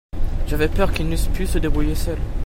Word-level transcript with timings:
J'avais 0.47 0.67
peur 0.67 0.91
qu'ils 0.93 1.07
n'eussent 1.07 1.27
pu 1.27 1.45
se 1.45 1.59
débrouiller 1.59 1.93
seuls. 1.93 2.17